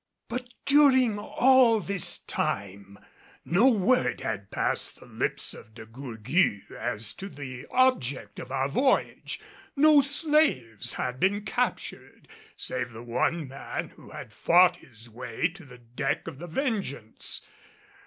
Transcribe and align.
But 0.29 0.49
during 0.65 1.19
all 1.19 1.79
this 1.79 2.17
time 2.23 2.97
no 3.45 3.67
word 3.67 4.21
had 4.21 4.49
passed 4.49 4.95
the 4.99 5.05
lips 5.05 5.53
of 5.53 5.75
De 5.75 5.85
Gourgues 5.85 6.71
as 6.71 7.13
to 7.13 7.29
the 7.29 7.67
object 7.69 8.39
of 8.39 8.51
our 8.51 8.67
voyage. 8.67 9.39
No 9.75 10.01
slaves 10.01 10.95
had 10.95 11.19
been 11.19 11.45
captured, 11.45 12.27
save 12.57 12.89
the 12.93 13.03
one 13.03 13.47
man 13.47 13.89
who 13.89 14.09
had 14.09 14.33
fought 14.33 14.77
his 14.77 15.07
way 15.07 15.47
to 15.49 15.65
the 15.65 15.77
deck 15.77 16.27
of 16.27 16.39
the 16.39 16.47
Vengeance. 16.47 17.41